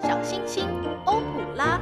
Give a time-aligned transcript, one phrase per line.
[0.00, 0.68] 小星星
[1.06, 1.80] 欧普拉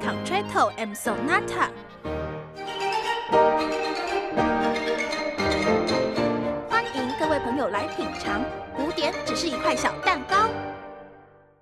[0.00, 1.70] ，Concerto and Sonata。
[6.68, 8.42] 欢迎各位朋友来品尝，
[8.76, 10.48] 古典只是一块小蛋糕。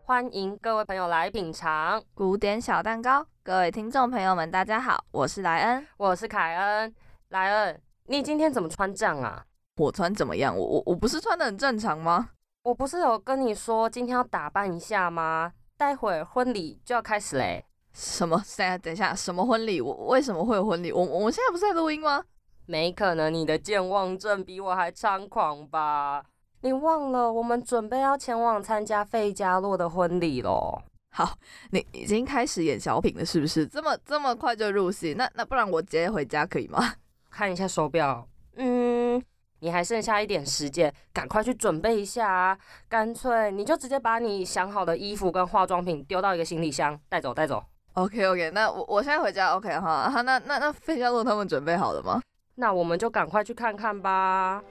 [0.05, 3.27] 欢迎各位朋友来品尝古典小蛋糕。
[3.43, 6.95] 各位听众朋友们，大家好，我是莱恩，我是凯恩。
[7.29, 7.81] 莱恩，
[8.11, 9.47] 你今天怎么穿这样啊？
[9.77, 10.57] 我穿怎么样？
[10.59, 12.31] 我我我不是穿的很正常吗？
[12.65, 15.53] 我不是有跟你说今天要打扮一下吗？
[15.79, 17.65] 待会儿婚礼就要开始嘞。
[17.93, 18.37] 什么？
[18.57, 19.81] 等下等下，什么婚礼？
[19.81, 20.91] 我为什么会有婚礼？
[20.91, 22.25] 我我们现在不是在录音吗？
[22.67, 26.25] 没可能，你的健忘症比我还猖狂吧？
[26.63, 30.83] 你忘了我们准备要前往参加费加洛的婚礼喽？
[31.13, 31.35] 好，
[31.71, 33.65] 你已经开始演小品了，是不是？
[33.69, 35.15] 这么这么快就入戏？
[35.15, 36.95] 那那不然我直接回家可以吗？
[37.31, 38.27] 看一下手表，
[38.57, 39.23] 嗯，
[39.61, 42.59] 你还剩下一点时间，赶快去准备一下啊！
[42.89, 47.63] 干脆你就直接把你想好的衣服跟化妆品丢到一个行李箱，带走带走。
[47.95, 52.21] OK OK，那我我现在回家 OK 哈，那那那费加洛他们准备好了吗？
[52.57, 54.63] 那我们就赶快去看看吧。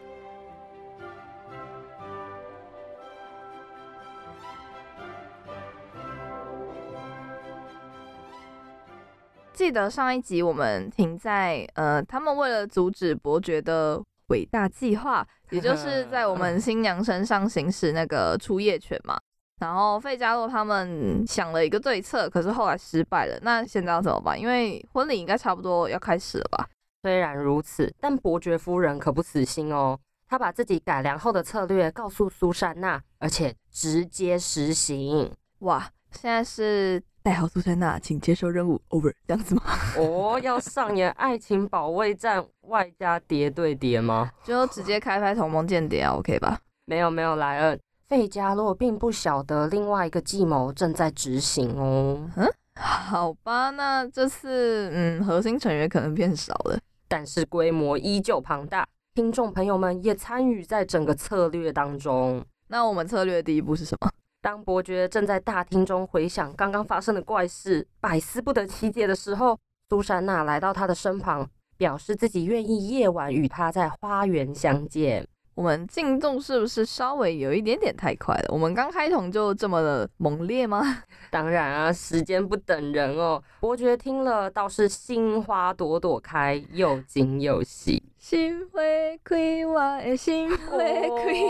[9.60, 19.20] 记得上一集我们停在呃，他们为了阻止伯爵的伟大计划，也就 是在我们新娘身上行使那个出夜权嘛。
[19.60, 23.38] 然后费加洛他们想了一个对策，可是后来失败了。
[23.42, 24.40] 那现在要怎么办？
[24.40, 26.66] 因为婚礼应该差不多要开始了吧？
[27.04, 30.00] 虽然如此，但伯爵夫人可不死心哦。
[30.26, 35.30] 她把自己改良后的策略告诉苏珊娜，而且直接实行。
[35.60, 37.04] 哇，现在是。
[37.30, 39.62] 代号苏珊娜，请接受任务，over，这样子吗？
[39.96, 44.32] 哦，要上演爱情保卫战外加叠对叠吗？
[44.44, 46.60] 就直接开拍同盟间谍啊，OK 吧？
[46.86, 52.28] 没有没有，莱恩，费加洛并不晓得另外一个计谋正在执行哦。
[52.36, 62.44] 嗯，好吧，那这次嗯，核心成员可能变少了，但是规模依旧庞大，听众朋友们也参与在整个策略当中。
[62.70, 64.10] 那我们策略的第一步是什么？
[64.42, 75.27] 当伯爵正在大厅中回想刚刚发生的怪事，百思不得其解的时候，苏珊娜来到他的身旁，表示自己愿意夜晚与他在花园相见。
[75.59, 78.45] 我们进度是不是稍微有一点点太快了？
[78.47, 81.03] 我们刚开头就这么的猛烈吗？
[81.30, 83.43] 当然啊，时间不等人哦。
[83.59, 88.02] 伯爵听了倒是心花朵朵开，又惊又喜。
[88.17, 91.43] 心会亏，我的心会亏，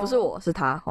[0.00, 0.82] 不是我是他。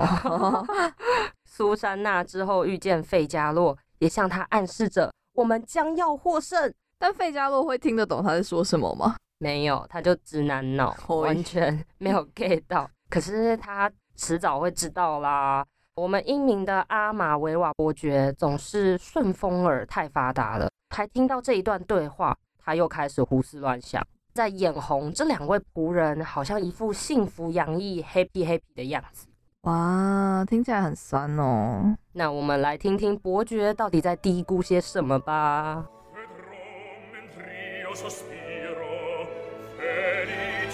[1.43, 6.73] 苏珊娜之后遇见费加洛，也向他暗示着我们将要获胜。
[6.97, 9.17] 但费加洛会听得懂他在说什么吗？
[9.41, 12.87] 没有，他就直男脑，完全 没有 get 到。
[13.09, 15.65] 可是他迟早会知道啦。
[15.95, 24.05] 我们英明的阿马维瓦伯爵总是顺风耳太发达了，还听到这一段对话，他又开始胡思乱想。
[24.31, 29.27] 在眼红，这两位仆人好像一副幸福洋溢、happy happy 的样子。
[29.61, 31.97] 哇，听起来很酸哦。
[32.13, 35.87] 那我们来听听伯爵到底在嘀咕些什么吧。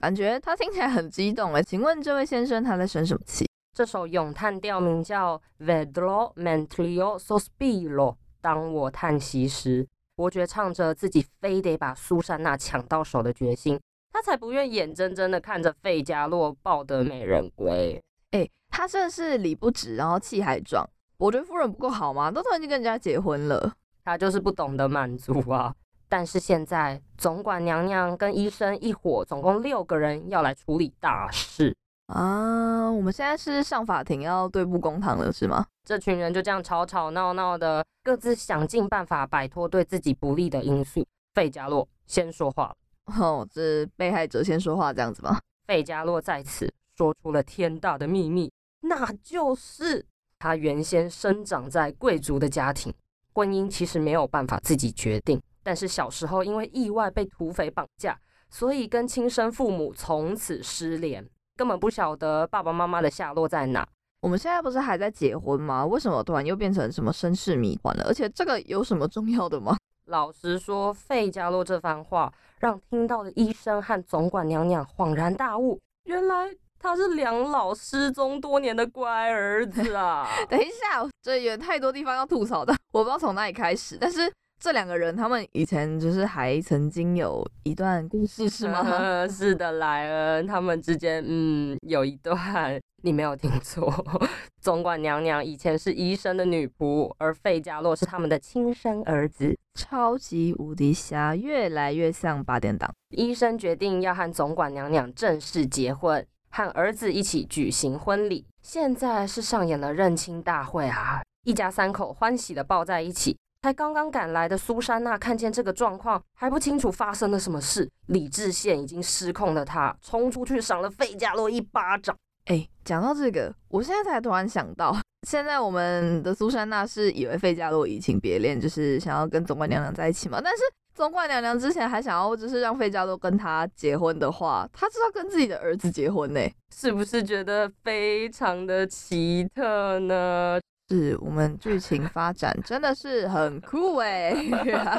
[0.00, 3.46] 感觉他听起来很激动哎，请问这位先生他在生什么气？
[3.76, 8.16] 这首咏叹调名叫 Vedro mentlio sospiro。
[8.40, 9.86] 当我叹息时，
[10.16, 13.78] 伯爵唱着自己非得把苏珊娜抢到手的决心，
[14.10, 18.02] 他才不愿眼睁睁的看着费加洛抱得美人归。
[18.30, 20.88] 哎，他真的是理不直，然后气还壮。
[21.18, 22.30] 伯爵夫人不够好吗？
[22.30, 25.74] 都已经跟人家结婚了，他就是不懂得满足啊。
[26.10, 31.74] 但是现在总管娘娘跟医生一伙，总共六个人要来处理大事
[32.06, 32.90] 啊！
[32.90, 35.64] 我们现在是上法庭要对簿公堂了，是吗？
[35.84, 41.06] 这群人就这样吵吵闹闹的，各自想尽办法摆脱对自己不利的因素。
[41.32, 42.74] 费加洛先说话
[43.16, 45.38] 哦，这被害者先说话这样子吗？
[45.68, 50.04] 费加洛在此说出了天大的秘密，那就是
[50.40, 52.92] 他原先生长在贵族的家庭，
[53.32, 55.40] 婚姻其实没有办法自己决定。
[55.70, 58.18] 但是小时候因为意外被土匪绑架，
[58.48, 61.24] 所以跟亲生父母从此失联，
[61.56, 63.86] 根本不晓得爸爸妈妈的下落在哪。
[64.20, 65.86] 我们现在不是还在结婚吗？
[65.86, 68.02] 为什么突然又变成什么身世谜团了？
[68.08, 69.76] 而且这个有什么重要的吗？
[70.06, 80.26] 老实说，费加洛这番话让听到的医生和总管娘娘恍然大悟，原来他是两老失踪多年的乖儿子啊！
[80.50, 84.32] 等一下，这有太多地方要吐槽的，我不知道从哪里开始，但是。
[84.60, 88.84] 这两个人，他们以前就是还曾经有一段故事，是吗？
[89.26, 93.90] 是的，莱恩，他们之间，嗯，有一段，你没有听错。
[94.60, 99.56] 总管娘娘以前是医生的女仆，而费加洛是他们的亲生儿子。
[99.74, 102.92] 超级无敌侠越来越像八点档。
[103.16, 108.44] 医生决定要和总管娘娘正式结婚，和儿子一起举行婚礼。
[108.60, 113.38] 现在是上演了认亲大会啊，一家三口欢喜的抱在一起。
[113.62, 122.16] 才刚刚赶来的苏珊娜看见这个状况，还不清楚发生了什么事，理智线已经失控的她冲出去赏了费加洛一巴掌。
[122.46, 124.96] 哎，讲到这个，我现在才突然想到，
[125.28, 130.40] 现在我们的苏珊娜是以为费加洛移情别恋，就是想要跟总管娘娘在一起嘛？
[130.42, 130.62] 但是
[130.94, 136.40] 总管娘娘之前还想要就是让费加洛跟她结婚的话，她知道跟自己的儿子结婚呢，
[136.74, 140.58] 是不是觉得非常的奇特呢？
[140.90, 144.34] 是我们剧情发展真的是很酷哎！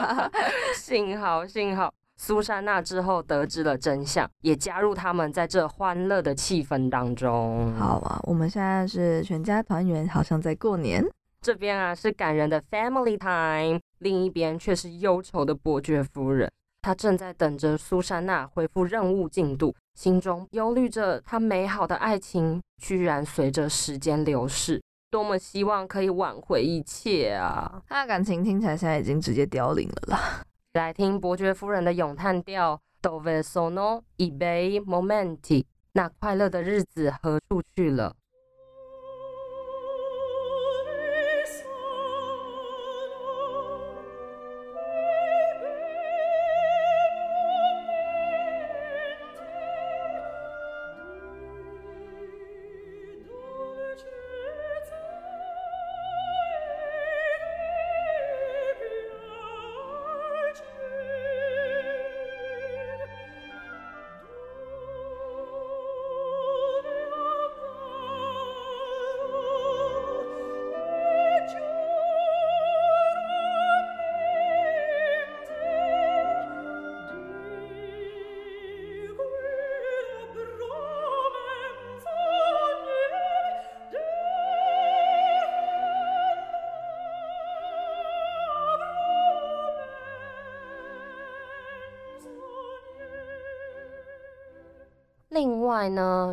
[0.73, 7.73] 幸好幸好，苏珊娜之后得知了真相，也加入他们在这欢乐的气氛当中。
[7.73, 11.05] 好啊，我们现在是全家团圆，好像在过年。
[11.41, 16.49] 这边啊是感人的 family time，另一边却是忧愁的伯爵夫人，
[16.81, 24.81] 她正在等着苏珊娜恢复任务进度，心中忧虑着她美好的爱情居然随着时间流逝。
[25.11, 27.83] 多么希望可以挽回一切啊！
[27.85, 30.43] 他的感情听起来现在已经直接凋零了啦。
[30.73, 35.65] 来听伯爵夫人的咏叹调：Dove sono i bei momenti？
[35.91, 38.15] 那快乐的日子何处去了？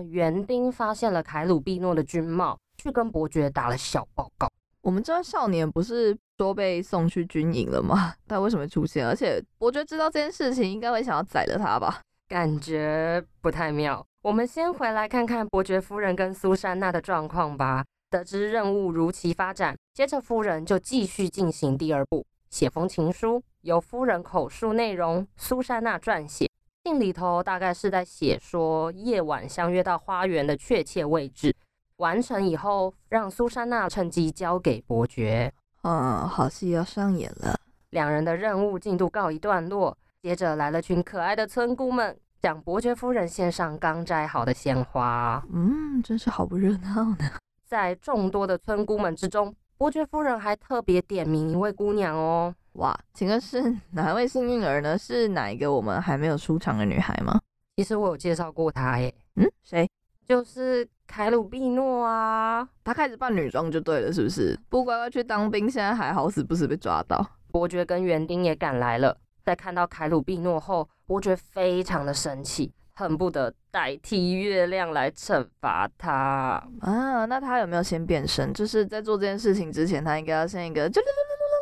[0.01, 4.49] 呢，园丁发现了凯鲁比诺的军帽，去跟伯爵打了小报告。
[4.81, 8.15] 我们这位少年不是说被送去军营了吗？
[8.29, 9.07] 他为什么出现？
[9.07, 12.01] 而且伯爵知道这件事情，应该会想要宰了他吧？
[12.29, 14.05] 感觉不太妙。
[14.23, 17.85] 我们先回来看看伯爵夫人跟苏珊娜的状况吧。
[18.11, 26.51] 得知任务如期发展，接着夫人就继续进行第二步，写封情书，由夫人口述内容，苏珊娜撰写。
[26.89, 31.55] 信里头大概是在写说夜晚相约到花园的确切位置，
[31.99, 35.53] 完成以后让苏珊娜趁机交给伯爵。
[35.83, 37.55] 嗯，好戏要上演了。
[37.91, 45.45] 两人的任务进度告一段落，接着来了群可爱的村姑们，向伯爵夫人献上刚摘好的鲜花。
[45.53, 47.31] 嗯，真是好不热闹呢。
[47.67, 52.55] 在众多的村姑们之中，伯爵夫人还特别点名一位姑娘哦。
[52.79, 54.97] 哇，请问是哪位幸运儿呢？
[54.97, 57.41] 是哪一个我们还没有出场的女孩吗？
[57.77, 59.13] 其实我有介绍过她耶。
[59.35, 59.89] 嗯，谁？
[60.25, 62.69] 就是凯鲁碧诺啊。
[62.85, 64.57] 她开始扮女装就对了，是不是？
[64.69, 67.25] 不乖乖去当兵，现在还好死不死被抓到。
[67.51, 77.25] 伯爵跟园丁也赶来了，在看到凯鲁碧诺后，伯爵非常的生气，恨不得代替月亮来惩罚他啊。
[77.25, 78.55] 那他有没有先变身？
[78.55, 81.03] 就是在做这件事情之前，他应该要先一个就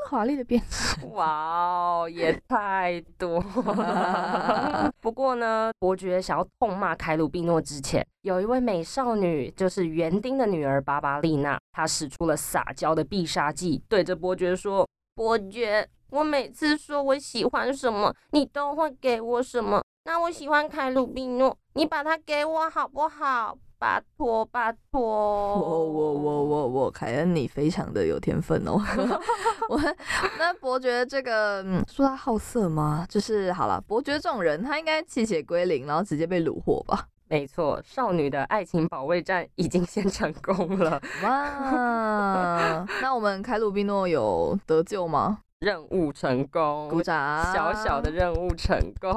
[0.07, 1.11] 华丽的变身。
[1.13, 4.91] 哇哦，也 太多了。
[5.01, 14.89] 不过呢，伯爵想要痛骂凯鲁比诺之前，有一位美少女，就是园丁的女儿巴巴丽娜，她使出了撒娇的必杀技，对着伯爵说。
[15.15, 19.83] 伯爵，我每次说我喜欢什么，你都会给我什么。
[20.05, 23.57] 那我喜欢凯鲁比诺，你把它给我好不好？
[23.79, 25.01] 拜托，拜托。
[25.01, 28.81] 我我我我我，凯恩，你非常的有天分哦。
[29.69, 29.81] 我
[30.39, 33.07] 那伯爵这个嗯说他好色吗？
[33.09, 37.07] 就是好了，伯爵这种人，他应该气血归零，然后直接被虏获吧。
[37.29, 41.01] 没错，少女的爱情保卫战已经先成功了。
[41.25, 45.41] 哇， 那我们凯鲁比诺有得救吗？
[45.59, 47.53] 任务成功，鼓掌。
[47.53, 49.11] 小小的任务成功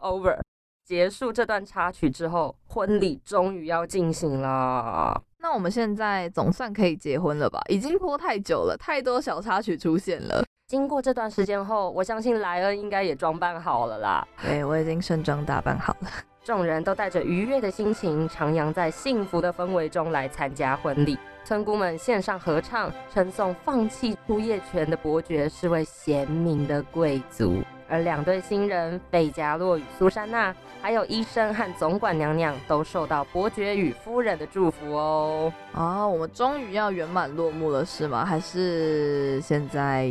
[0.00, 0.38] ，over。
[0.84, 5.18] 结束这段插曲之后，婚礼终于要进行了。
[5.38, 7.58] 那我们现在总算可以结婚了吧？
[7.68, 10.44] 已经拖太久了，太多小插曲出现了。
[10.66, 14.28] 经过这段时间后，我相信莱恩应该也装扮好了啦。
[14.42, 16.08] 对，我已经盛装打扮好了。
[16.44, 21.18] 众人都带着愉悦的心情，徜徉在幸福的氛围中来参加婚礼。
[21.44, 27.62] 村姑们献上合唱，称颂放弃出夜权的伯爵是位贤明的贵族。
[27.88, 35.52] 而两对新人费加洛与苏珊娜，还有医生和总管娘娘，都受到伯爵与夫人的祝福哦。
[35.72, 38.24] 啊，我们终于要圆满落幕了，是吗？
[38.24, 40.10] 还是现在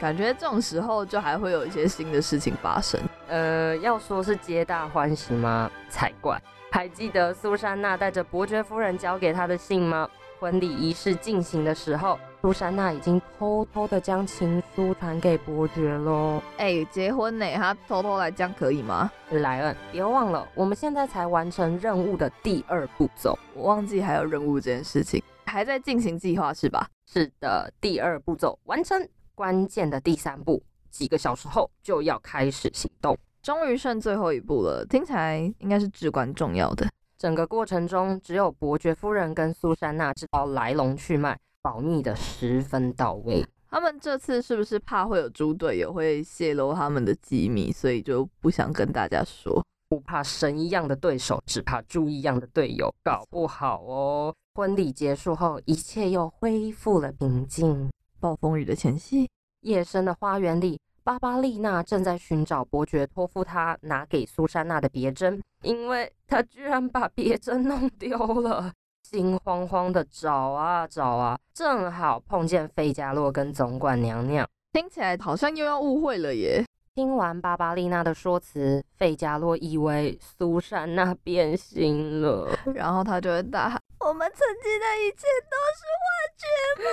[0.00, 3.00] 感觉这种时候就还会有一些新的事情发生？
[3.28, 5.70] 呃，要说是皆大欢喜吗？
[5.88, 6.40] 才怪！
[6.70, 10.08] 还记得苏珊娜带着伯爵夫人交给她的信吗？
[10.40, 16.42] 婚礼仪式进行的时候，苏珊娜已经偷偷的将情书传给伯爵喽。
[16.58, 19.10] 哎，结婚呢，他偷偷来这样可以吗？
[19.30, 26.86] 莱恩，别忘了，我们现在才完成任务的第二步骤，我忘记还有任务这件事情，还在进行计划是吧？
[27.10, 36.86] 是的，第二步骤完成，关键的第三步，几个小时后就要开始行动，终于剩最后一步了，听起来应该是至关重要的。
[37.16, 43.42] 整个过程中，只有伯爵夫人跟苏珊娜知道来龙去脉，保密的十分到位。
[43.70, 49.64] 他们这次是不是怕会有猪队友会泄露他们的机密，所以就不想跟大家说？
[49.88, 54.34] 不怕神一样的对手，只怕猪一样的队友，搞不好哦。
[54.54, 57.90] 婚礼结束后，一切又恢复了平静。
[58.20, 59.26] 暴风雨的前夕，
[59.62, 60.78] 夜深的花园里。
[61.02, 68.72] 巴巴丽娜正在寻找伯爵托付她拿给苏珊娜的别针，因为她居然把别针弄丢了，
[69.14, 76.66] 心慌慌的找啊找啊，正好碰见费加洛跟总管娘娘，听起来好像又要误会了耶。
[76.96, 86.08] 听完巴巴丽娜的说辞，费加洛以为苏珊娜变心了， 然后他就会大喊：“我们曾经的一切都是幻
[86.42, 86.44] 觉
[86.82, 86.90] 吗？”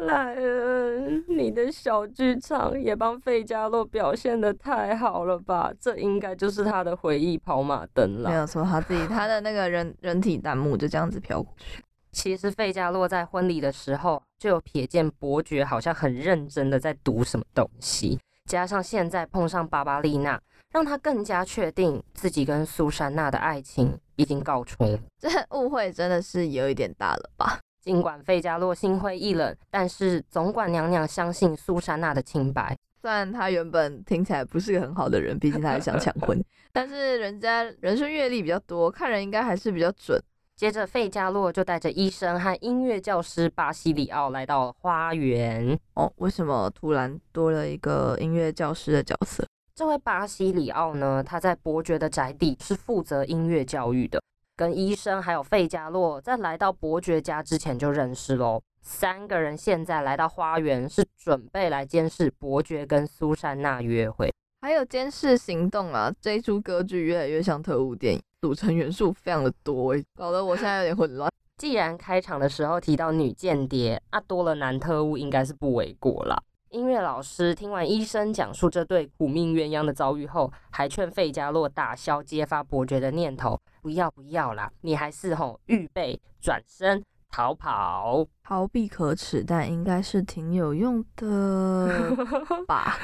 [0.05, 5.73] 莱恩，你的小剧场也帮费加洛表现的太好了吧？
[5.79, 8.29] 这应该就是他的回忆跑马灯了。
[8.29, 11.83] 没有错，他自己他的那个人人体弹幕就这样子飘过去。
[12.11, 20.39] 其实费加洛在婚礼的时候就有瞥见伯爵好像很认真的在读什么东西，加上现在碰上巴巴丽娜，
[20.71, 24.99] 让他更加确定自己跟苏珊娜的爱情已经告吹。
[25.19, 27.59] 这误会真的是有一点大了吧？
[27.87, 32.77] 尽管费加洛心灰意冷，但是总管娘娘相信苏珊娜的清白。
[33.01, 36.37] 虽然他原本听起来不是个很好的人，毕竟他还想抢婚，
[36.73, 40.21] 但是人家人生阅历比较多，看人应该还是比较准。
[40.57, 45.79] 接着，费加洛就带着医生和音乐教师巴西里奥来到了花园。
[45.93, 49.47] 哦，为什么突然多了一个音乐教师的角色？
[49.73, 54.21] 这位巴西里奥呢，他在伯爵的宅邸是负责音乐教育的，
[54.57, 58.59] 跟医生还有费加洛在来到伯爵家之前就认识喽。
[58.81, 66.11] 三个人现在来到花园，是准备来监视伯爵跟苏珊娜约会，还有监视行动啊！
[66.19, 68.21] 这一出歌剧越来越像特务电影。
[68.41, 71.31] 组成元素非常的多，搞得我现在有点混乱。
[71.57, 76.41] 既然开场的时候提到女间谍，那多了男特务应该是不为过啦。
[76.77, 92.15] 音乐老师听完医生讲述这对苦命鸳鸯的遭遇后，还劝费加洛打消揭发伯爵的念头，不要不要啦，你还是吼预备转身逃跑，逃避可耻，但应该是挺有用的
[92.67, 92.95] 吧？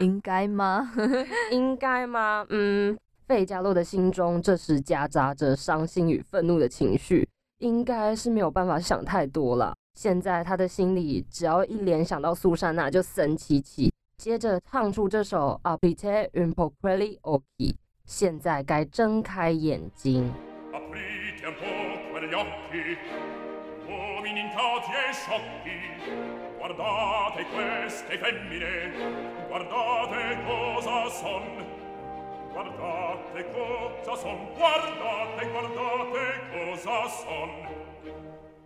[0.00, 0.90] 应该吗？
[1.52, 2.44] 应该吗？
[2.48, 2.98] 嗯。
[3.28, 7.26] 费加洛的心中这时夹杂着伤心与愤怒的情绪，
[7.58, 9.72] 应该是没有办法想太多了。
[9.94, 17.76] 现在他的心里只要一联想到苏珊娜就神奇奇，接着唱出这首 Apite un po' quelli o c h i。
[18.04, 20.32] 现在该睁开眼睛。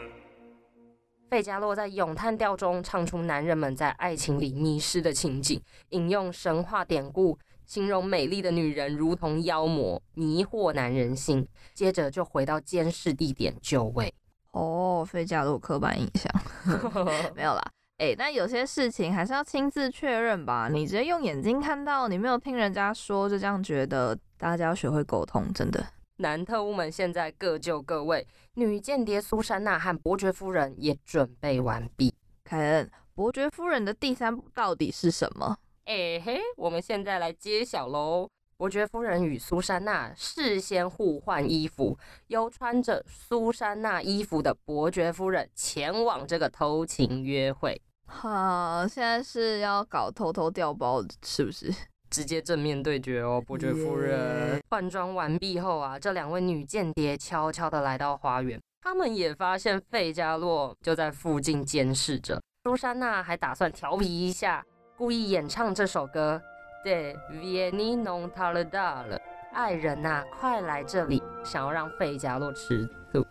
[1.31, 11.47] 费加洛在咏叹调中唱出男人们在爱情里迷失的情景，引用神话典故，形容美丽的女人如同妖魔，迷惑男人心。
[11.75, 14.13] 接着就回到监视地点就位。
[14.53, 17.63] 哦，费加洛刻板印象没有啦。
[17.99, 20.69] 哎、但有些事情还是要亲自确认吧。
[20.69, 25.85] 你直接用眼睛看到，你没有听人家说，就这样觉得，大家要学会沟通，真的。
[26.17, 32.13] 男特务们现在各就各位，女间谍苏珊娜和伯爵夫人也准备完毕。
[32.43, 35.57] 凯恩，伯爵夫人的第三步到底是什么？
[35.85, 38.29] 哎嘿，我们现在来揭晓喽！
[38.57, 41.99] 伯爵夫人与苏珊娜事先互换衣服，
[42.29, 51.75] 由穿着苏珊娜衣服的伯爵夫人前往这个偷情约会，哈，现在是要搞偷偷调包，是不是？
[52.09, 53.43] 直接正面对决哦！
[53.45, 62.41] 伯爵夫人耶换装完毕后啊，这两位女间谍悄悄地来到花园，他们也发现费加洛就在附近监视着。
[62.65, 64.65] 苏珊娜还打算调皮一下，
[65.03, 66.41] 故意演唱这首歌。
[66.85, 69.19] 对，Vieni non tardare，
[69.53, 73.27] 爱人呐、快来这里，想要让费加洛吃醋。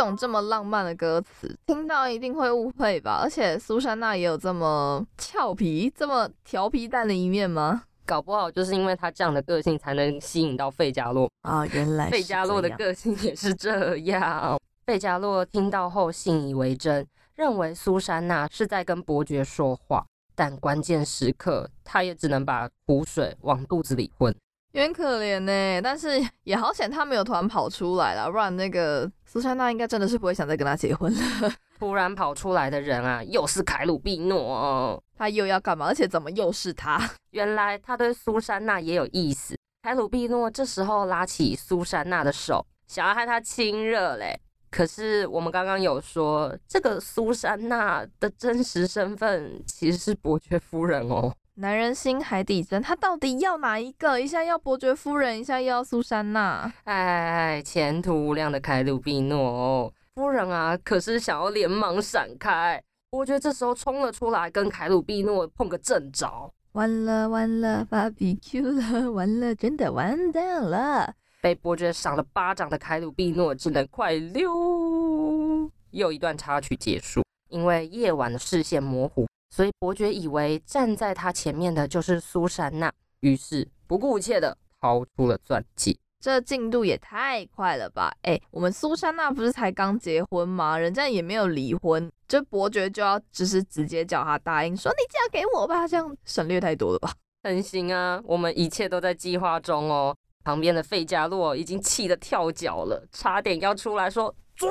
[0.00, 3.20] 种这么浪漫的歌词，听到一定会误会吧？
[3.22, 7.82] 而且苏珊娜也有这么俏皮、这么调皮蛋的一面吗？
[8.06, 11.30] 搞不好就是因为他这样的个性，才能吸引到费加洛。
[11.42, 14.58] 啊，原来费加洛的个性也是这样。
[14.86, 24.34] 费加洛听到后信以为真，认为苏珊娜是在跟伯爵说话，但关键时刻他也只能把苦水往肚子里混。
[24.78, 26.08] 有点可怜呢， 但是
[26.44, 31.52] 也好险他没有突然跑出来了，不然那个苏珊娜应该真的是不会想再跟他结婚了。
[31.80, 35.02] 突然跑出来的人啊，又是凯鲁比诺。
[35.16, 35.86] 他又要干嘛？
[35.86, 37.10] 而且怎么又是他？
[37.30, 39.56] 原来他对苏珊娜也有意思。
[39.82, 44.38] 凯鲁比诺这时候拉起苏珊娜的手，想要和她亲热嘞。
[44.70, 51.32] 可是我们刚刚有说，这个苏珊娜的真实身份其实是伯爵夫人哦。
[51.60, 54.20] 男人心海底针，他到底要哪一个？
[54.20, 56.72] 一下要伯爵夫人，一下又要苏珊娜。
[56.84, 62.80] 哎，前途无量的凯鲁比诺哦，夫人啊，可是想要连忙闪开。
[63.10, 66.48] 伯爵这时候冲了出来，跟凯鲁比诺碰个正着。
[66.74, 71.12] 完了完了，barbecue 了，完了，真的完蛋了。
[71.40, 75.68] 被伯爵赏了巴掌的凯鲁比诺只能快溜。
[75.90, 85.96] 又一段插曲结束，因为夜晚的视线模糊，所以伯爵以为站在他前面的就是苏珊娜，于是不顾一切的掏出了钻戒。
[86.20, 88.12] 这进度也太快了吧！
[88.22, 90.76] 哎、我们苏珊娜不是才刚结婚吗？
[90.76, 97.12] 人家也没有离婚，这伯爵就要就是直接叫他答应说你嫁给我吧，这样省略太多了吧？
[97.44, 100.14] 很行啊，我们一切都在计划中哦。
[100.42, 104.70] 旁边的费加洛已经气得跳脚了，差点要出来说抓。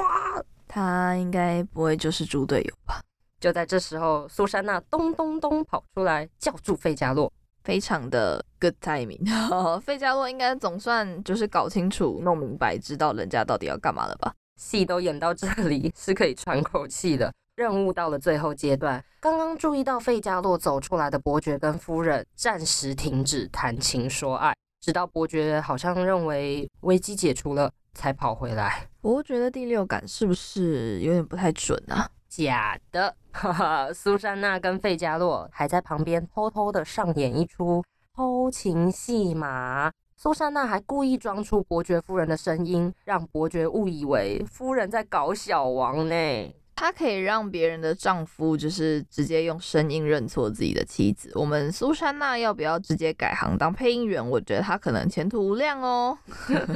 [0.67, 2.99] 他应该不会就是猪队友吧？
[3.39, 7.31] 就在这时候，苏珊娜咚咚咚跑出来叫住费加洛。
[7.63, 9.19] 非常的 good timing，
[9.81, 14.33] 费加洛应该总算就是搞清楚、弄明白，知道人家到底要干嘛了吧？
[14.55, 17.29] 戏都演到这里， 是可以喘口气的。
[17.57, 28.87] 任务到了最后阶段，刚刚注意到费加洛走出来的伯爵跟夫人暂时停止谈情说爱，直到伯爵好像认为危机解除了，才跑回来。
[29.01, 32.09] 伯爵的第六感是不是有点不太准啊？
[32.29, 37.83] 假的，哈哈，苏珊娜跟费加洛还在旁边偷偷的上演一出
[38.15, 39.91] 偷情戏码。
[40.15, 46.55] 苏珊娜还故意装出伯爵夫人的声音，让伯爵误以为夫人在搞小王呢。
[46.79, 51.31] 她可以让别人的丈夫就是直接用声音认错自己的妻子。
[51.33, 54.23] 我们苏珊娜要不要直接改行当配音员？
[54.29, 56.15] 我觉得她可能前途无量哦。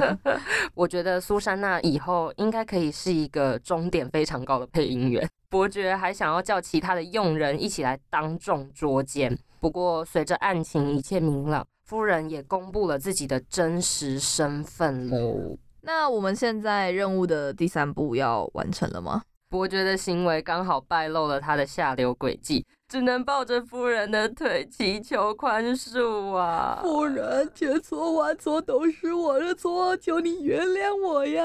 [0.74, 5.26] 我觉得苏珊娜以后应该可以是一个终点非常高的配音员。
[5.48, 11.64] 伯爵还想要叫其他的佣人一起来当众捉奸，不过随着案情一切明朗。
[11.86, 15.56] 夫人也公布了自己的真实身份喽。
[15.82, 19.22] 那我们现在任务的第三步要完成了吗？
[19.52, 26.78] 伯爵的行为刚好败露了他的下流诡计，只能抱着夫人的腿祈求宽恕啊！
[26.80, 31.44] 夫人，千错万错都是我的错，求你原谅我呀！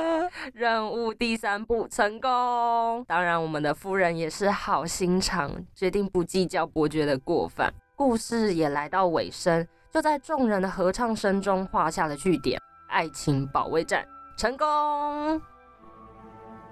[0.53, 3.03] 任务第三步成功。
[3.05, 7.73] 当然，我们的夫人也是好心肠，决定不计较伯爵的过犯。
[7.97, 9.67] 故事也来到尾声。
[9.91, 15.41] 就在众人的合唱声中画下了句点，爱情保卫战成功。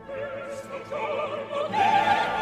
[0.06, 2.35] questo giorno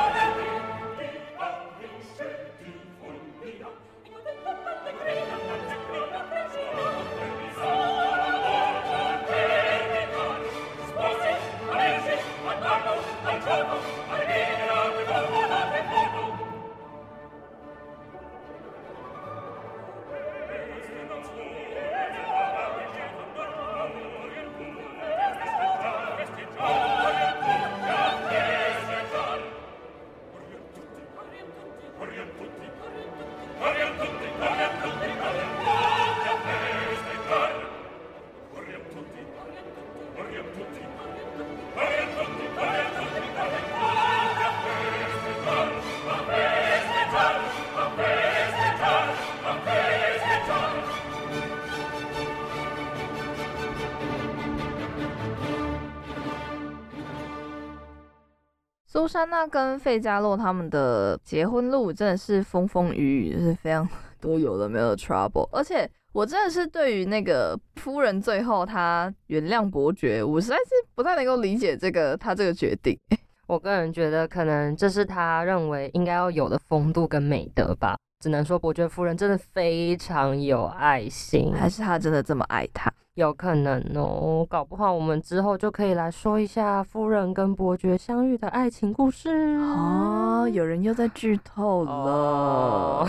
[59.33, 63.87] 娜跟费加洛他们的结婚路真的是风风雨雨，就是非常
[64.21, 65.49] 多有的没有 trouble。
[65.51, 72.95] 而且我真的是对于那个夫人最后她原谅伯爵，我实在是不太能够理解这个他这个决定。
[73.47, 77.97] 我个人觉得，可能这是他认为应该要有的风度跟美德吧。
[78.21, 82.89] 只能说伯爵夫人真的非常有爱心，还是他真的这么爱他？
[83.15, 90.49] 有可能哦，搞不好我们之后就可以来说一下夫人跟伯爵相遇的爱情故事哦。
[90.51, 93.05] 有人又在剧透了，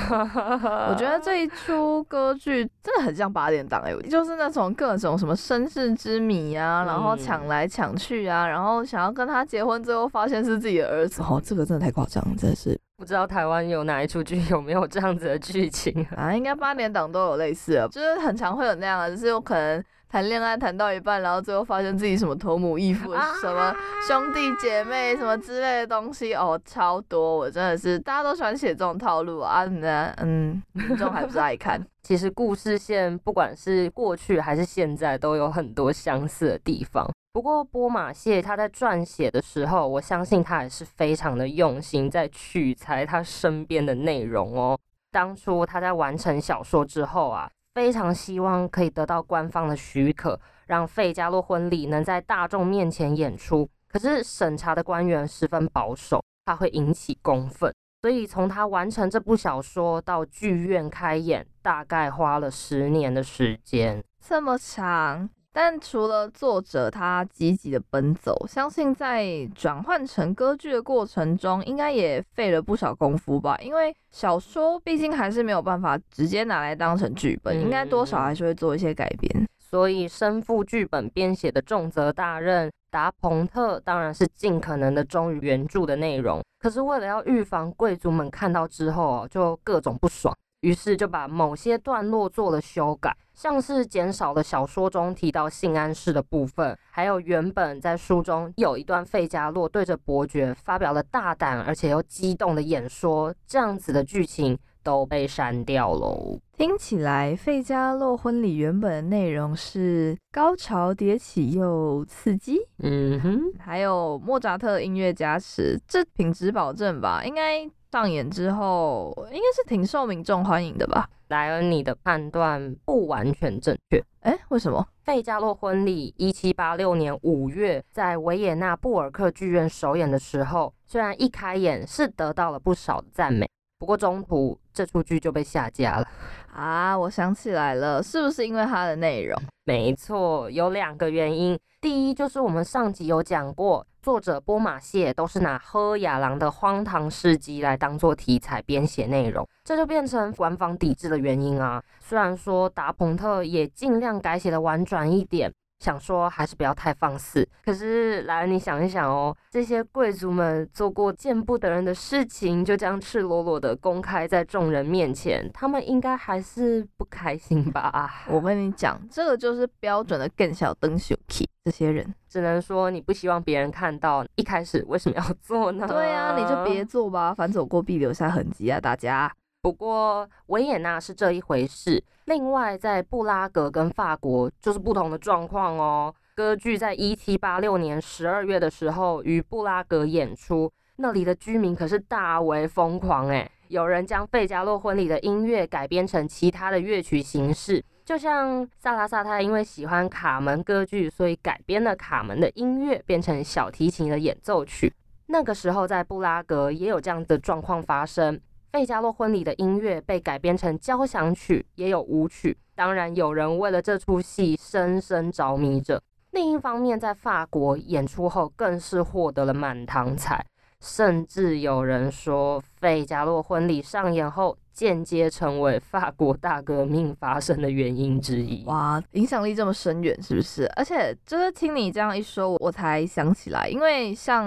[0.90, 12.78] 我觉得这一 出歌剧真的很像八点档哎，就是那种各种什么身世之谜啊，然后抢来抢去啊，然后想要跟他结婚，最后发现是自己的儿子哦，这个真的太夸张，真的是。
[12.96, 16.32] 不知道台湾有哪一出剧有没有这样子的剧情啊？
[16.32, 19.82] 应该八点档都有类似的，就是很常会有那样的，就是有可能
[20.14, 23.74] 谈恋爱谈到一半，然后最后发现自己什么同母异父，什么
[24.06, 27.36] 兄弟姐妹什么之类的东西哦，超多！
[27.36, 31.84] 我真的是大家都喜欢写这种套路啊，那嗯，民众还不是爱看。
[32.04, 37.04] 其实故事线不管是过去还是现在，都有很多相似的地方。
[37.32, 44.78] 不过波马谢他在撰写的时候，我相信他也是非常的用心，在取材他身边的内容哦。
[45.10, 53.68] 当初他在完成小说之后啊，非常希望可以得到官方的许可，让费加洛婚礼能在大众面前演出。
[53.88, 65.28] 可是审查的官员十分保守，怕会引起公愤，所以从他完成这部小说到剧院开演，大概花了十年的时间，这么长。
[65.56, 73.56] 但除了作者他积极的奔走，相信在转换成歌剧的过程中，应该也费了不少功夫吧。
[73.62, 79.46] 因为小说毕竟还是没有办法直接拿来当成剧本，应该多少还是会做一些改编。
[79.56, 86.42] 所以身负剧本编写的重责大任达蓬特，当然是尽可能的忠于原著的内容。
[86.58, 90.36] 可是为了要预防贵族们看到之后就各种不爽。
[90.64, 106.38] 于是就把某些段落做了修改，像是减少了小说中提到性暗示的部分，还有原本在书中有一段费加洛对着伯爵发表了大胆而且又激动的演说，这样子的剧情都被删掉喽。
[106.56, 117.22] 听起来《费加洛婚礼》原本的内容是高潮迭起又刺激，嗯哼，还有莫扎特音乐加持，这品质保证吧？
[117.24, 121.08] 应该上演之后，应该是挺受民众欢迎的吧？
[121.28, 124.04] 莱恩，你的判断不完全正确。
[124.22, 124.84] 哎，为什么？
[125.04, 136.08] 费加洛婚礼一七八六年五月在维也纳布尔克剧院首演的时候，虽然一开演是得到了不少的赞美，不过中途这出剧就被下架了。
[136.52, 139.40] 啊，我想起来了，是不是因为它的内容？
[139.62, 141.56] 没错，有两个原因。
[141.80, 151.82] 第一就是我们上集有讲过，作者波马谢都是拿喝雅郎的荒唐事迹来当做题材编写内容，这就变成官方抵制的原因啊。
[152.00, 155.50] 虽然说达蓬特也尽量改写的婉转一点。
[155.80, 168.24] 想说还是不要太放肆，可是来你想一想哦，这些贵族们做过见不得人的事情，就这样赤裸裸的公开在众人面前，他们应该还是不开心吧？
[168.28, 175.86] 我跟你讲，这个就是标准的更小灯秀气，这些人只能说你不希望别人看到，一开始为什么要做呢？
[175.88, 179.32] 对啊，你就别做吧，反走过必留下痕迹啊，大家。
[179.62, 186.14] 不过维也纳是这一回事，另外在布拉格跟法国就是不同的状况哦。
[186.34, 204.92] 歌剧在一七八六年十二月的时候于布拉格演出，那里的居民可是大为疯狂诶，有人将费加洛婚礼的音乐改编成其他的乐曲形式，就像萨拉萨他因为喜欢卡门歌剧，所以改编了卡门的音乐变成小提琴的演奏曲。
[205.26, 208.38] 那个时候在布拉格也有这样的状况发生。
[208.70, 212.56] 费加洛婚礼的音乐被改编成交响曲，也有舞曲。
[212.74, 216.02] 当然，有人为了这出戏深深着迷着。
[216.32, 220.44] 另一方面，在法国演出后，更是获得了满堂彩。
[220.80, 228.64] 甚至有人说，费加洛婚礼上演后，间接成为法国大革命发生的原因之一。
[228.66, 230.66] 哇，影响力这么深远，是不是？
[230.76, 234.44] 而且就是听你这样一说，我才想起来，因为像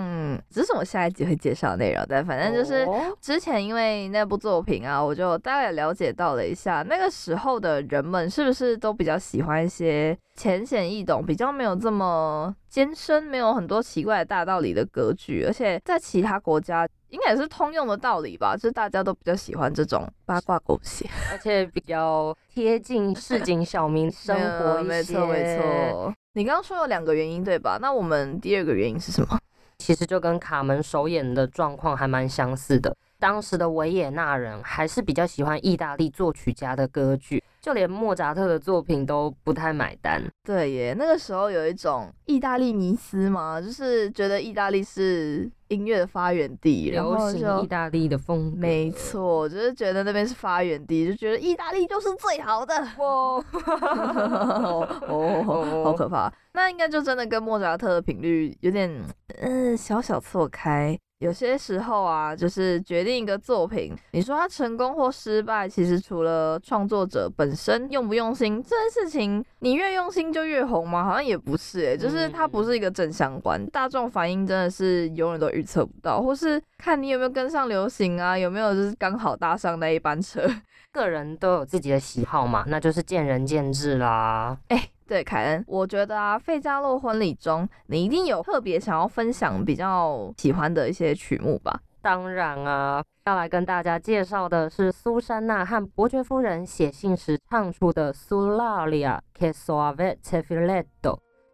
[0.49, 2.85] 只是我下一集会介绍的内容，但反正就是
[3.21, 10.17] 之前因为那部作品啊，我就大概了解到了一下，那个时候的人们是不是都比较喜欢一些。
[10.37, 26.13] 浅显易懂，比较没有这么艰深，没有很多奇怪的大道理的格局，而且在其他国家应该也是通用的道理吧，就是大家都比较喜欢这种八卦狗血，而且比较贴近市井小民生活没错没错。
[26.33, 27.79] 你刚刚说有两个原因对吧？
[27.81, 29.39] 那我们第二个原因是什么？
[29.79, 32.95] 其实就跟卡门首演的状况还蛮相似的。
[33.19, 40.23] 当时的维也纳人还是比较喜欢意大利作曲家的歌剧，就连莫扎特的作品都不太买单。
[40.41, 48.53] 对耶，那个时候有一种意大利迷思嘛，就是觉得意大利是音乐的发源地，流行意大利的风。
[48.55, 52.73] 没错，就是觉得那边是发源地，就觉得意大利就是最好的。
[52.73, 53.43] 哇，
[55.09, 56.31] 哦，好可怕。
[56.53, 58.89] 那应该就真的跟莫扎特的频率有点，
[59.41, 60.97] 嗯，小小错开。
[61.19, 71.03] 有些时候啊，就是决定一个作品，你说它成功或失败，其实除了创作者本身用不用心这件事情，你越用心就越红吗？
[71.03, 73.65] 好像也不是诶，就是它不是一个正相关。
[73.71, 80.47] 大众反应真的是永远都预测不到，或是看你有没有跟上流行啊，有没有就是刚好搭上那一班车。
[80.97, 84.57] 个人都有自己的喜好嘛，那就是见仁见智啦。
[84.69, 84.89] 哎。
[85.07, 91.79] 对凯恩，我觉得啊，费加洛婚礼中，你一定有特别想要分享比较喜欢的一些曲目吧？
[92.01, 100.83] 当然啊，要来跟大家介绍的是苏珊娜和伯爵夫人写信时唱出的《Sull'aria che soavete filetto》，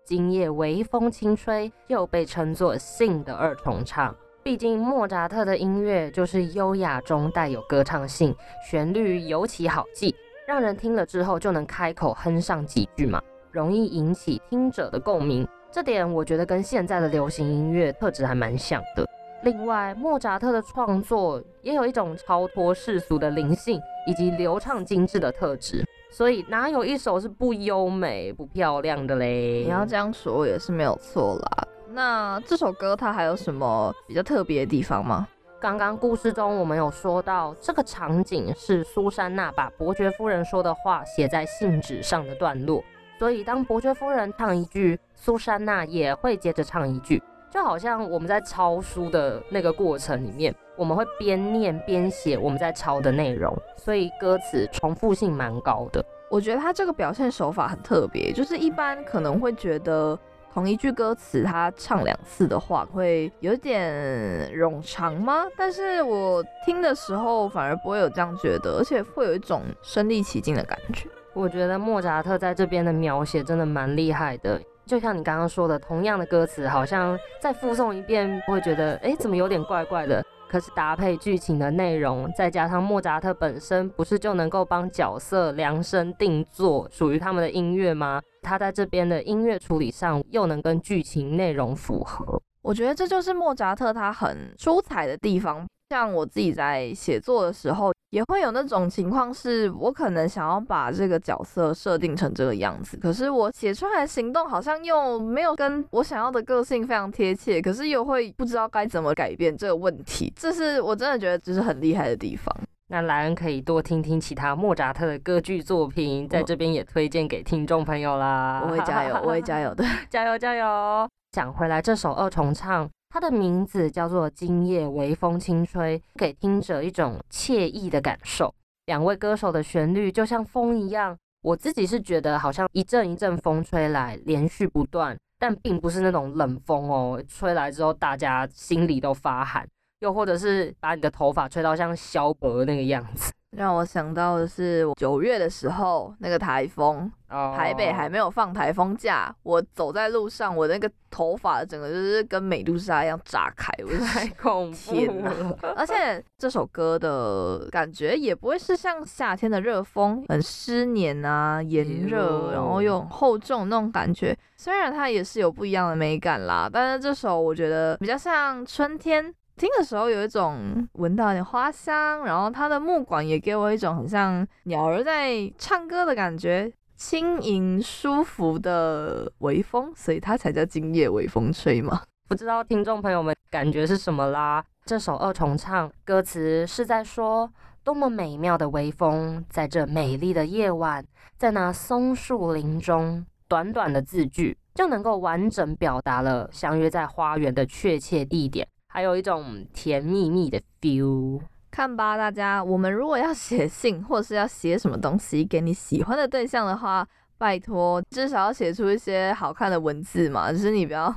[0.03, 4.15] 今夜微风轻吹，又被称作性的二重唱。
[4.43, 8.35] 毕竟莫扎特的音乐就是优雅中带有歌唱性，
[8.69, 10.13] 旋律尤其好记，
[10.45, 13.21] 让人听了之后就能开口哼上几句嘛。
[13.51, 19.07] 容易引起听者的共鸣，这点我觉得跟现在的流行音乐特质还蛮像的。
[19.43, 29.63] 另外，莫扎特的创作也有一种超脱世俗的灵性以及流畅精致的特质，所以哪有一首是不优美、不漂亮的嘞？
[29.63, 31.67] 你要这样说也是没有错啦。
[31.93, 35.27] 那这首歌它还有什么比较特别的地方吗？
[35.61, 42.83] 刚刚故事中我们有说到，这个场景是苏珊娜把伯爵夫人说的话写在信纸上的段落。
[43.19, 56.03] 所以，当伯爵夫人唱一句，苏珊娜也会接着唱一句，就好像我们在抄书的那个过程里面，我们会边念边写我们在抄的内容，所以歌词重复性蛮高的。
[56.31, 60.19] 我觉得他这个表现手法很特别，就是一般可能会觉得
[60.53, 65.45] 同一句歌词他唱两次的话，会有点冗长吗？
[65.57, 71.09] 但是我听的时候反而不会有这样觉得，而且会有一种身临其境的感觉。
[71.33, 80.23] 我觉得莫扎特在这边的描写真的蛮厉害的，就像你刚刚说的，同样的歌词，好像再复诵一遍，会觉得哎，怎么有点怪怪的。
[80.53, 88.21] 可是搭配剧情的内容，再加上莫扎特本身，不是就能够帮角色量身定做属于他们的音乐吗？
[88.43, 92.39] 他在这边的音乐处理上，又能跟剧情内容符合。
[92.61, 95.67] 我觉得这就是莫扎特他很出彩的地方。
[95.89, 112.55] 像我自己在写作的时候，也会有那种情况，是我可能想要把这个角色设定成这个样子，可是我写出来的行动好像又没有跟我想要的个性非常贴切，可是又会不知道该怎么改变这个问题，这是我真的觉得这是很厉害的地方。
[112.87, 118.61] 那莱恩可以多听听其他莫扎特的歌剧作品，在这边也推荐给听众朋友啦。
[118.63, 121.07] 我会加油，我会加油的，加 油加油！
[121.31, 122.87] 讲回来，这首二重唱。
[123.13, 128.51] 它的名字叫做《今夜微风轻吹》，给听者一种惬意的感受。
[128.87, 139.63] 两位歌手的旋律就像风一样，我自己是觉得好像一阵一阵风吹来，连续不断，但并不是那种冷风哦，吹来之后大家心里都发寒，
[139.99, 143.31] 又或者是把你的头发吹到像萧伯那个样子。
[143.55, 155.31] 让我想到的是九月的时候那个台风，台北还没有放台风假，我走在路上，我那个头发整个就是跟美杜莎一样炸开，我太恐 怖天哪！
[155.75, 164.35] 而且这首歌的感觉也不会是像夏天的热风，很湿黏啊、炎热，然后又很厚重那种感觉。
[164.57, 169.33] 虽然它也是有不一样的美感啦，但是这首我觉得比较像春天。
[169.55, 182.01] 听的时候有一种闻到一点花香，然后它的木管也给我一种很像鸟儿在唱歌的感觉，轻盈舒服的微风，所以它才叫今夜微风吹嘛。
[182.27, 184.63] 不知道听众朋友们感觉是什么啦？
[184.85, 187.49] 这首二重唱歌词是在说，
[187.83, 191.05] 多么美妙的微风，在这美丽的夜晚，
[191.37, 198.67] 在那松树林中，短短的字句就能够完整表达了相约在花园的确切地点。
[198.93, 207.03] 还有一种甜蜜蜜的 feel，看吧，大家，我们如果要写信，或是要写什么东西给你喜欢的对象的话，
[207.39, 211.11] 拜托，至少要写出一些好看的文字嘛，只是你不要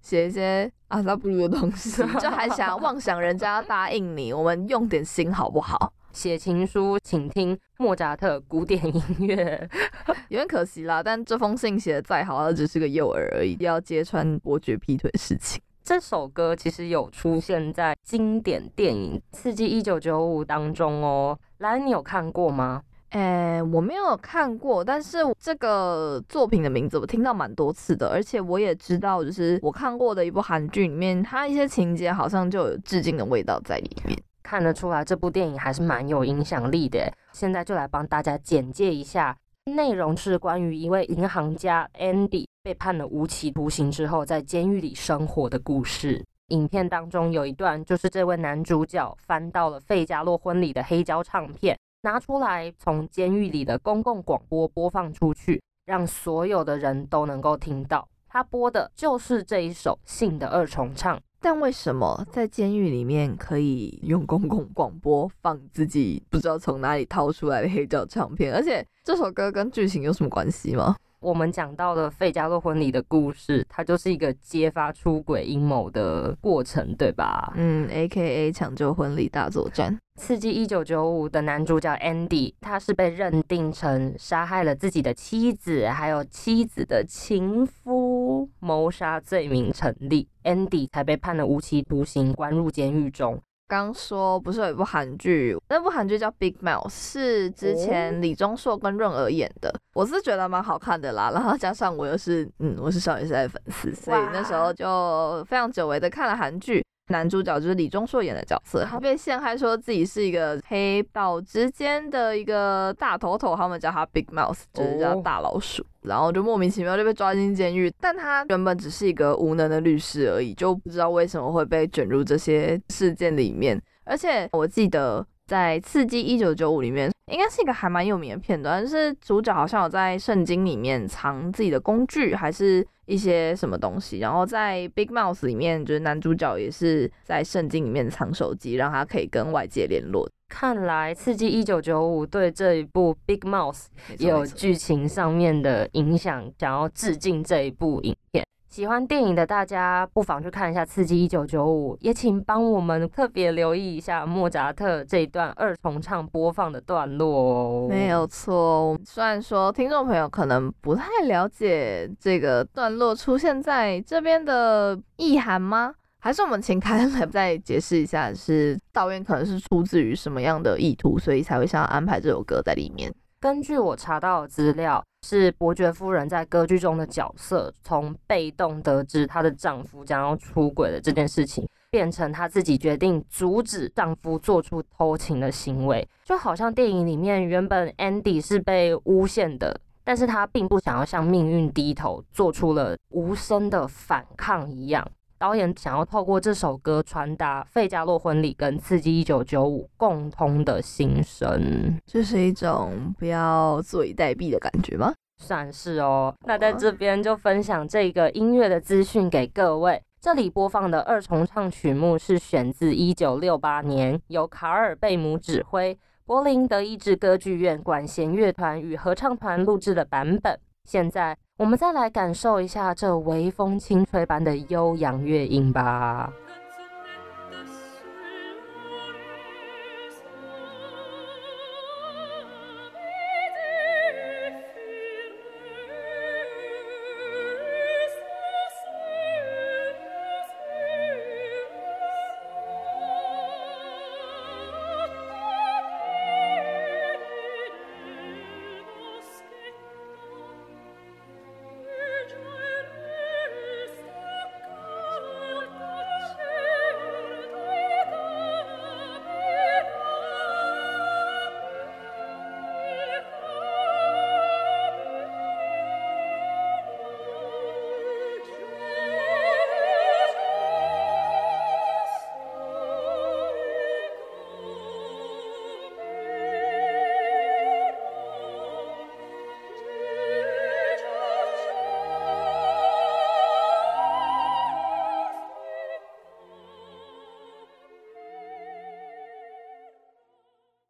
[0.00, 5.92] 写一些阿萨布鲁的东西，就还想妄想人家要答应你，我们用点心好不好？
[6.12, 9.68] 写情书，请听莫扎特古典音乐，
[10.30, 15.60] 有点可惜啦，但这封信写的再好，它只是个诱饵而已，要揭穿伯爵劈腿的事情。
[15.84, 21.36] 这首歌其实有出现在经典电影《刺激一九九五》当中哦。
[21.58, 22.82] 来，你有看过吗？
[23.10, 37.12] 诶，我没有看过，但是这个作品的名字我听到蛮多次的，而且我也知道，就是我看过的一部韩剧里面，它一些情节好像就有致敬的味道在里面，看得出来这部电影还是蛮有影响力的。
[37.32, 39.36] 现在就来帮大家简介一下。
[39.66, 46.24] 内容是关于一位银行家 Andy 被判了无期徒刑之后，在监狱里生活的故事。
[46.48, 58.06] 影片当中有一段，就是这位男主角翻到了费加洛婚礼的黑胶唱片，拿出来从监狱里的公共广播播放出去，让所有的人都能够听到。
[58.28, 61.16] 他播的就是这一首《信的二重唱》。
[61.40, 68.54] 但为什么在监狱里面可以用公共广播放自己不知道从哪里掏出来的黑胶唱片？
[68.54, 70.94] 而且这首歌跟剧情有什么关系吗？
[71.22, 77.52] 我们讲到的费加洛婚礼的故事，它就是一个揭发出轨阴谋的过程，对吧？
[77.56, 79.96] 嗯，A K A 抢救婚礼大作战。
[80.16, 93.40] 刺激一九九五的男主角 Andy，他是被认定成杀害了自己的妻子，还有妻子的情夫，谋杀罪名成立，Andy 才被判了无期徒刑，关入监狱中。
[93.68, 101.30] 刚说不是有一部韩剧，那部韩剧叫《Big Mouth》，是之前李钟硕跟润儿演的，我是觉得蛮好看的啦。
[101.32, 106.84] 然后加上我又是嗯，我是少女时代粉丝，所以那时候就非常久违的看了韩剧。
[107.12, 117.92] 男主角就是李钟硕演的角色，他被陷害说自己是一个黑道之间的一个大头头，他们叫他 Big Mouse，就是叫大老鼠，然后就莫名其妙就被抓进监狱。
[118.00, 123.80] 但他原本只是一个无能的律师而已，就不知道为什么会被卷入这些事件里面。
[124.04, 132.86] 而且我记得在《刺激一九九五》里面，应该是一个还蛮有名的片段，就是主角好像有在圣经里面藏自己的工具，还是。
[133.04, 140.26] 一些什么东西，然后在 Big Mouse 里面，就是男主角也是在圣经里面藏手机，让他可以跟外界联络。
[140.48, 143.86] 看来《刺激一九九五》对这一部 Big Mouse
[144.18, 148.46] 有剧情上面的影响，想要致敬这一部影片。
[148.72, 157.86] 喜欢电影的大家不妨去看一下《刺激一九九五》，也请帮我们特别留意一下莫扎特这一段二重唱播放的段落哦。
[157.90, 165.92] 没有错，虽然说听众朋友可能不太了解这个段落出现在这边的意涵吗？
[166.20, 173.12] 还是我们请凯恩来再解释一下，是导演可能是出自于什么样的意图，所以才会想要安排这首歌在里面。
[173.38, 195.08] 根据我查到的资料，是伯爵夫人在歌剧中的角色，从被动得知她的丈夫将要出轨的这件事情，变成她自己决定阻止丈夫做出偷情的行为，就好像电影里面原本 Andy 是被诬陷的，但是他并不想要向命运低头，做出了无声的反抗一样。
[195.42, 205.12] 导演想要透过这首歌传达《费加洛婚礼》跟《刺激一九九五》共通的心声，这是一种不要坐以待毙的感觉吗？
[205.38, 206.32] 算是哦。
[206.46, 210.00] 那在这边就分享这个音乐的资讯给各位。
[210.20, 220.56] 这里播放的二重唱曲目是选自一九六八年由卡尔贝姆指挥，柏林德意志歌剧院管弦乐团与合唱团录制的版本。
[220.84, 221.36] 现在。
[221.62, 226.28] 我们再来感受一下这微风轻吹般的悠扬乐音吧。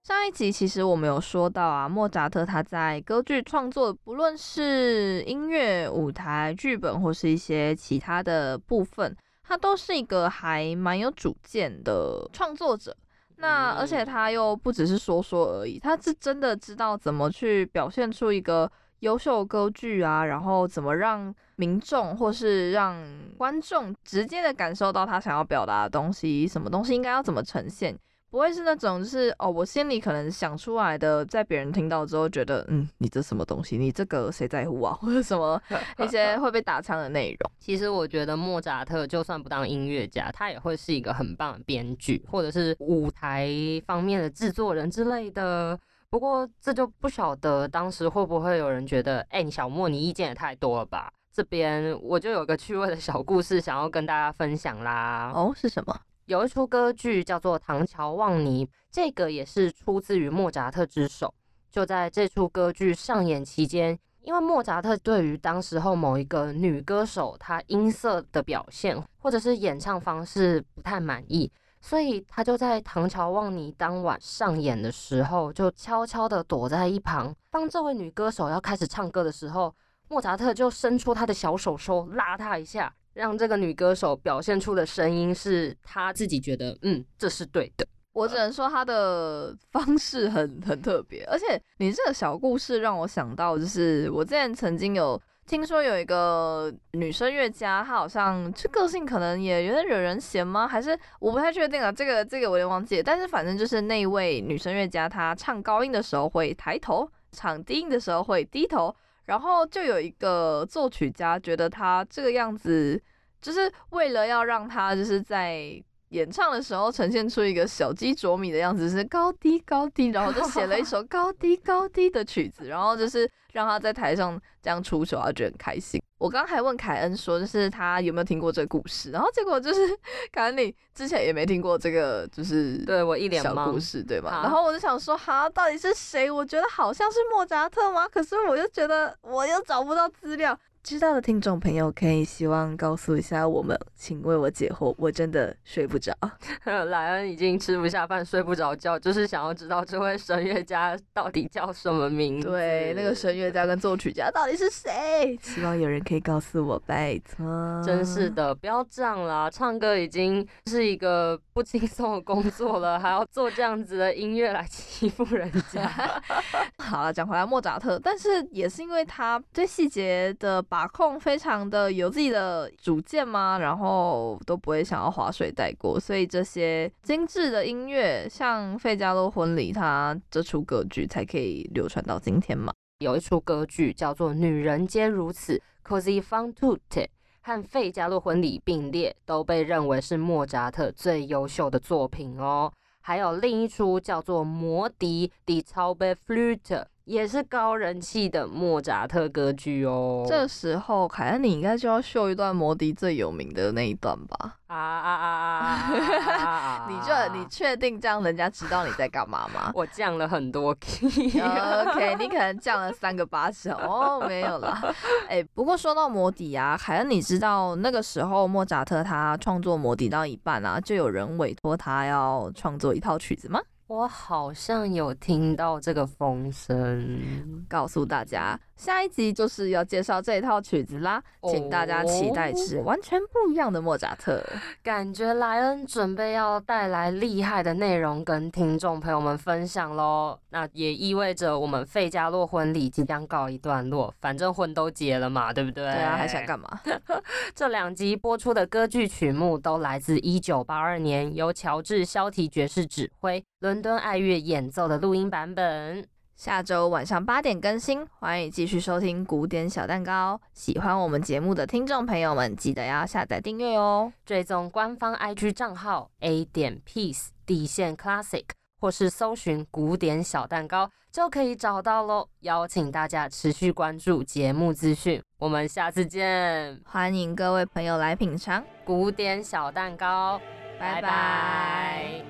[0.05, 12.97] 上一集其实我们有说到啊，莫扎特他在歌剧创作，不论是音乐、舞台剧本或是一些其他的部分，他都是一个还蛮有主见的创作者。
[13.37, 18.69] 那而且他又不只是说说而已，他是真的知道怎么去表现出一个
[19.01, 23.01] 优秀歌剧啊，然后怎么让民众或是让
[23.39, 27.97] 观众直接的感受到他想要表达的东西，什么东西应该要怎么呈现。
[28.33, 33.77] 不会是那种，就是哦，我心里可能想出来的，在别人听到之后觉得，嗯，你这什么东西？
[33.77, 34.95] 你这个谁在乎啊？
[35.05, 35.61] 或者什么
[35.99, 37.53] 一些会被打枪的内容。
[37.61, 43.51] 其实我觉得莫扎特就算不当音乐家，他也会是一个很棒的编剧，或者是舞台
[43.87, 45.79] 方面的制作人之类的。
[46.09, 51.13] 不过这就不晓得当时会不会有人觉得，哎，你小莫，你意见也太多了吧？
[51.31, 55.31] 这边我就有个趣味的小故事想要跟大家分享啦。
[55.35, 55.95] 哦，是什么？
[56.27, 61.33] 有一出歌剧叫做《唐乔望尼》，这个也是出自于莫扎特之手。
[61.71, 71.51] 就在这出歌剧上演期间，因为莫扎特对于当时候某一个女歌手她音色的表现或者是演唱方式不太满意，
[71.81, 77.35] 所以他就在《唐乔望尼》当晚上演的时候，就悄悄的躲在一旁。
[77.51, 79.75] 当这位女歌手要开始唱歌的时候，
[80.09, 82.95] 莫扎特就伸出他的小手手拉她一下。
[83.15, 87.87] 让这个女歌手表现出的声音是她自己觉得，嗯，这是对的。
[88.13, 100.69] 我只能说她的方式很很特别，而且你这个小故事让我想到，就是我之前曾经有听说有一个女声乐家，她好像这个性可能也有点惹人嫌吗？
[100.69, 103.03] 还是我不太确定啊，这个这个我有点忘记。
[103.03, 108.95] 但是反正就是那一位女声乐家，她唱高音的时候会抬头，唱低音的时候会低头。
[109.25, 113.01] 然后就有一个作曲家觉得他这个样子，
[113.41, 115.83] 就是为了要让他就是在
[116.13, 123.29] 演唱的时候呈现出一个小鸡啄米的样子，是高低高低，然后就写了一首 高低高低的曲子，然后就是。
[123.53, 126.03] 让他在台上这样出手，他觉得很开心。
[126.17, 129.95] 我刚还问凯恩说，就是他有没有听过这个故事，然后结果就是
[130.33, 134.41] 凯恩你之前也没听过这个，就是对我一脸小故事，对吧？
[134.43, 136.31] 然后我就想说，哈，到底是谁？
[136.31, 138.09] 我觉得好像是莫扎特吗？
[138.09, 140.59] 可是我又觉得我又找不到资料。
[140.83, 146.13] 知道的听众朋友可以希望告诉一下我们，请为我解惑，我真的睡不着。
[146.89, 152.49] 莱恩已经吃不下饭、睡不着觉，就是想要知道这位声乐家到底叫什么名字。
[152.49, 155.39] 对，那个声乐家跟作曲家到底是谁？
[155.41, 157.81] 希望有人可以告诉我，拜托。
[157.87, 159.49] 真是的，不要这样啦！
[159.49, 165.89] 唱歌已经是一个不轻松的工作了，还要做这样子的音乐来欺负人家。
[166.79, 170.61] 好了，讲回来，莫扎特，但是也是因为他对细节的。
[170.73, 173.59] 把控非常的有自己的主见吗？
[173.59, 182.73] 然后都不会想要划水带过，所以这些精致的音乐，像《费加罗婚礼》，它这出歌剧才可以流传到今天嘛。
[183.01, 187.07] 有一出歌剧叫做《女人皆如此》，Così fan tutte，
[187.43, 192.73] 和《费加罗婚礼》并列，都被认为是莫扎特最优秀的作品哦。
[193.03, 196.87] 还有另一出叫做《魔笛》，Die Taube Flute。
[197.13, 200.25] 也是高人气的莫扎特歌剧哦。
[200.27, 204.55] 这时候，凯恩，你应该就要秀一段摩笛最有名的那一段吧？
[204.67, 205.29] 啊啊啊
[205.69, 206.87] 啊！
[206.89, 209.71] 你就你确定这样人家知道你在干嘛吗？
[209.77, 211.39] 我降了很多 key。
[211.39, 214.81] OK，你可能降了三个八成哦，没有啦。
[215.29, 223.61] 哎，不过说到摩笛啊，凯恩，你知道那个时候莫扎特他创作摩笛到一半啊，就有人委托他要创作一套曲子吗？
[223.93, 227.21] 我好像有听到这个风声，
[227.69, 228.59] 告诉大家。
[228.83, 234.45] 下一集就是要介绍这一套曲子啦，请大家期待是完全不一样的莫扎特。
[234.83, 240.37] 感觉莱恩准备要带来厉害的内容跟听众朋友们分享喽。
[240.51, 245.85] 那也意味着我们费加洛婚礼即将告一段落，反正婚都结了嘛，对不对？
[245.85, 246.69] 对啊，还想干嘛？
[247.55, 256.05] 这两集播出的歌剧曲目都来自一九八二年由乔治肖提爵士指挥、伦敦爱乐演奏的录音版本。
[256.35, 260.41] 下周晚上八点更新，欢迎继续收听古典小蛋糕。
[260.53, 264.13] 喜欢我们节目的听众朋友们，记得要下载订阅哦。
[264.27, 268.45] 追踪官方 IG 账号 A 点 Peace 底线 Classic，
[268.81, 272.27] 或是搜寻古典小蛋糕就可以找到喽。
[272.41, 276.81] 邀请大家持续关注节目资讯，我们下次见。
[276.85, 280.41] 欢迎各位朋友来品尝古典小蛋糕，
[280.81, 282.25] 拜拜。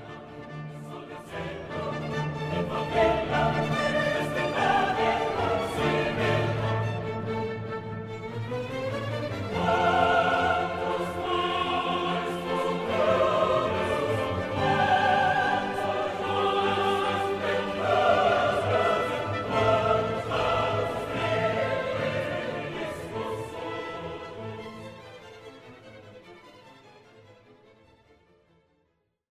[9.64, 10.11] Oh.